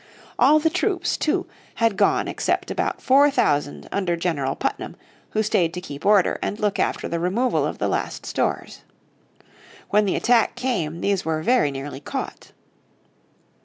[0.39, 1.45] All the troops, too,
[1.75, 4.95] had gone except about four thousand under General Putnam,
[5.29, 8.29] who stayed to keep order, and look after the removal of the last of the
[8.29, 8.81] stores.
[9.91, 12.51] When the attack came these were very nearly caught.